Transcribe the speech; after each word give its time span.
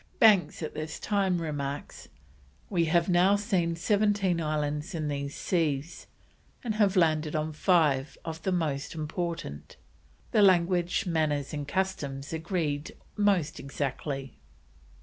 Banks 0.17 0.63
at 0.63 0.73
this 0.73 0.99
time 0.99 1.39
remarks, 1.39 2.07
"we 2.71 2.85
have 2.85 3.07
now 3.07 3.35
seen 3.35 3.75
17 3.75 4.41
islands 4.41 4.95
in 4.95 5.09
these 5.09 5.35
seas, 5.35 6.07
and 6.63 6.73
have 6.73 6.95
landed 6.95 7.35
on 7.35 7.53
five 7.53 8.17
of 8.25 8.41
the 8.41 8.51
most 8.51 8.95
important; 8.95 9.77
the 10.31 10.41
language, 10.41 11.05
manners 11.05 11.53
and 11.53 11.67
customs 11.67 12.33
agreed 12.33 12.97
most 13.15 13.59
exactly." 13.59 14.39